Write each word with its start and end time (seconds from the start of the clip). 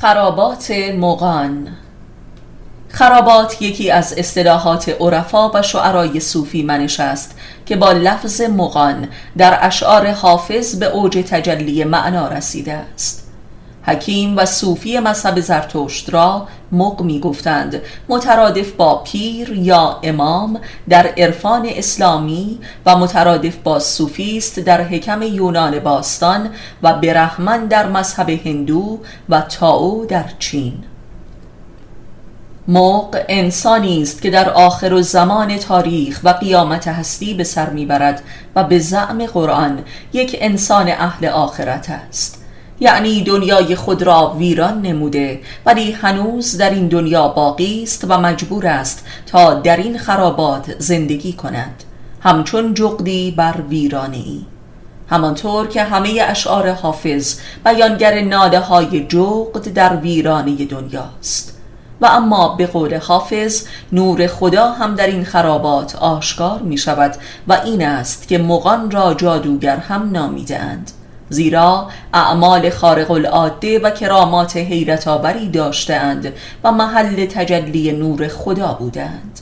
خرابات 0.00 0.70
مغان. 0.96 1.68
خرابات 2.88 3.62
یکی 3.62 3.90
از 3.90 4.14
اصطلاحات 4.18 4.88
عرفا 5.00 5.50
و 5.50 5.62
شعرای 5.62 6.20
صوفی 6.20 6.62
منش 6.62 7.00
است 7.00 7.38
که 7.66 7.76
با 7.76 7.92
لفظ 7.92 8.40
مغان 8.40 9.08
در 9.38 9.58
اشعار 9.60 10.10
حافظ 10.10 10.74
به 10.74 10.86
اوج 10.86 11.12
تجلی 11.30 11.84
معنا 11.84 12.28
رسیده 12.28 12.72
است. 12.72 13.29
حکیم 13.82 14.36
و 14.36 14.46
صوفی 14.46 14.98
مذهب 14.98 15.40
زرتشت 15.40 16.10
را 16.10 16.48
مق 16.72 17.02
می 17.02 17.20
گفتند 17.20 17.80
مترادف 18.08 18.72
با 18.72 18.94
پیر 18.94 19.52
یا 19.52 19.98
امام 20.02 20.60
در 20.88 21.06
عرفان 21.06 21.66
اسلامی 21.66 22.58
و 22.86 22.96
مترادف 22.96 23.56
با 23.56 23.78
صوفیست 23.78 24.58
در 24.60 24.82
حکم 24.82 25.22
یونان 25.22 25.78
باستان 25.78 26.50
و 26.82 26.92
برحمن 26.94 27.66
در 27.66 27.88
مذهب 27.88 28.30
هندو 28.30 28.98
و 29.28 29.40
تاو 29.40 30.06
در 30.06 30.24
چین. 30.38 30.74
موق 32.68 33.20
انسانی 33.28 34.02
است 34.02 34.22
که 34.22 34.30
در 34.30 34.50
آخر 34.50 35.00
زمان 35.00 35.58
تاریخ 35.58 36.20
و 36.24 36.28
قیامت 36.28 36.88
هستی 36.88 37.34
به 37.34 37.44
سر 37.44 37.70
می‌برد 37.70 38.22
و 38.56 38.64
به 38.64 38.78
زعم 38.78 39.26
قرآن 39.26 39.78
یک 40.12 40.36
انسان 40.40 40.88
اهل 40.88 41.26
آخرت 41.26 41.90
است. 41.90 42.39
یعنی 42.80 43.22
دنیای 43.22 43.76
خود 43.76 44.02
را 44.02 44.34
ویران 44.38 44.82
نموده 44.82 45.40
ولی 45.66 45.92
هنوز 45.92 46.56
در 46.56 46.70
این 46.70 46.88
دنیا 46.88 47.28
باقی 47.28 47.82
است 47.82 48.04
و 48.08 48.20
مجبور 48.20 48.66
است 48.66 49.06
تا 49.26 49.54
در 49.54 49.76
این 49.76 49.98
خرابات 49.98 50.74
زندگی 50.78 51.32
کند. 51.32 51.84
همچون 52.20 52.74
جغدی 52.74 53.30
بر 53.30 53.54
ویرانه 53.68 54.16
ای 54.16 54.40
همانطور 55.10 55.68
که 55.68 55.82
همه 55.82 56.22
اشعار 56.22 56.70
حافظ 56.70 57.38
بیانگر 57.64 58.20
ناله 58.20 58.60
های 58.60 59.06
جغد 59.06 59.72
در 59.72 59.96
ویرانه 59.96 60.64
دنیاست 60.64 61.56
و 62.00 62.06
اما 62.06 62.48
به 62.48 62.66
قول 62.66 62.98
حافظ 62.98 63.66
نور 63.92 64.26
خدا 64.26 64.72
هم 64.72 64.94
در 64.94 65.06
این 65.06 65.24
خرابات 65.24 65.96
آشکار 65.96 66.58
می 66.62 66.78
شود 66.78 67.14
و 67.48 67.52
این 67.64 67.82
است 67.86 68.28
که 68.28 68.38
مغان 68.38 68.90
را 68.90 69.14
جادوگر 69.14 69.76
هم 69.76 70.10
نامیدند 70.10 70.90
زیرا 71.30 71.88
اعمال 72.14 72.70
خارق 72.70 73.10
العاده 73.10 73.78
و 73.78 73.90
کرامات 73.90 74.56
حیرت 74.56 75.08
آوری 75.08 75.48
داشتند 75.48 76.32
و 76.64 76.72
محل 76.72 77.26
تجلی 77.26 77.92
نور 77.92 78.28
خدا 78.28 78.72
بودند. 78.72 79.40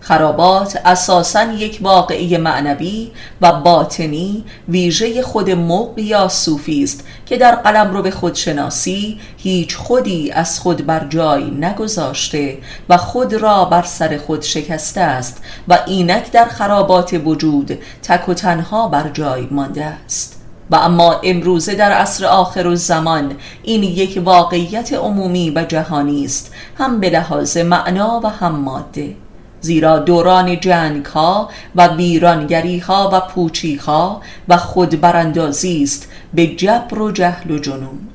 خرابات 0.00 0.80
اساسا 0.84 1.52
یک 1.52 1.78
واقعی 1.82 2.36
معنوی 2.36 3.10
و 3.40 3.52
باطنی 3.52 4.44
ویژه 4.68 5.22
خود 5.22 5.50
موق 5.50 5.98
یا 5.98 6.28
صوفی 6.28 6.84
است 6.84 7.04
که 7.26 7.36
در 7.36 7.54
قلم 7.54 7.90
رو 7.90 8.02
به 8.02 8.10
خودشناسی 8.10 9.20
هیچ 9.36 9.76
خودی 9.76 10.30
از 10.30 10.60
خود 10.60 10.86
بر 10.86 11.06
جای 11.08 11.50
نگذاشته 11.50 12.58
و 12.88 12.96
خود 12.96 13.34
را 13.34 13.64
بر 13.64 13.82
سر 13.82 14.18
خود 14.18 14.42
شکسته 14.42 15.00
است 15.00 15.42
و 15.68 15.78
اینک 15.86 16.32
در 16.32 16.44
خرابات 16.44 17.20
وجود 17.24 17.78
تک 18.02 18.28
و 18.28 18.34
تنها 18.34 18.88
بر 18.88 19.08
جای 19.08 19.48
مانده 19.50 19.84
است. 19.84 20.37
و 20.70 20.76
اما 20.76 21.20
امروزه 21.24 21.74
در 21.74 21.92
عصر 21.92 22.26
آخر 22.26 22.66
و 22.66 22.74
زمان 22.76 23.34
این 23.62 23.82
یک 23.82 24.22
واقعیت 24.24 24.92
عمومی 24.92 25.50
و 25.50 25.64
جهانی 25.64 26.24
است 26.24 26.52
هم 26.78 27.00
به 27.00 27.10
لحاظ 27.10 27.56
معنا 27.56 28.20
و 28.24 28.26
هم 28.26 28.52
ماده. 28.52 29.14
زیرا 29.60 29.98
دوران 29.98 30.60
جنگ 30.60 31.06
ها 31.06 31.48
و 31.76 31.88
ویرانگری 31.88 32.78
ها 32.78 33.10
و 33.12 33.20
پوچی 33.20 33.76
ها 33.76 34.20
و 34.48 34.56
خود 34.56 35.00
براندازی 35.00 35.82
است 35.82 36.08
به 36.34 36.46
جبر 36.46 36.98
و 36.98 37.10
جهل 37.10 37.50
و 37.50 37.58
جنون. 37.58 38.08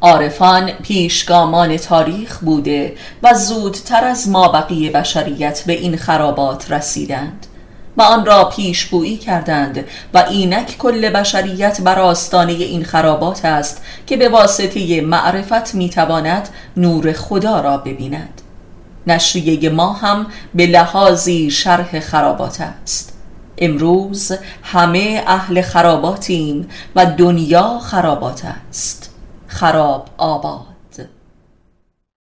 عارفان 0.00 0.70
پیشگامان 0.70 1.76
تاریخ 1.76 2.38
بوده 2.38 2.94
و 3.22 3.34
زودتر 3.34 4.04
از 4.04 4.28
ما 4.28 4.48
بقیه 4.48 4.90
بشریت 4.90 5.62
به 5.66 5.72
این 5.72 5.96
خرابات 5.96 6.72
رسیدند. 6.72 7.46
و 7.96 8.02
آن 8.02 8.26
را 8.26 8.44
پیشگویی 8.44 9.16
کردند 9.16 9.84
و 10.14 10.18
اینک 10.18 10.78
کل 10.78 11.10
بشریت 11.10 11.80
بر 11.80 11.98
آستانه 11.98 12.52
این 12.52 12.84
خرابات 12.84 13.44
است 13.44 13.82
که 14.06 14.16
به 14.16 14.28
واسطه 14.28 15.00
معرفت 15.00 15.74
می‌تواند 15.74 16.48
نور 16.76 17.12
خدا 17.12 17.60
را 17.60 17.76
ببیند. 17.76 18.40
نشریه 19.06 19.70
ما 19.70 19.92
هم 19.92 20.26
به 20.54 20.66
لحاظی 20.66 21.50
شرح 21.50 22.00
خرابات 22.00 22.60
است. 22.60 23.12
امروز 23.58 24.32
همه 24.62 25.24
اهل 25.26 25.62
خراباتیم 25.62 26.68
و 26.96 27.06
دنیا 27.06 27.78
خرابات 27.78 28.42
است. 28.68 29.14
خراب 29.46 30.06
آباد. 30.18 30.71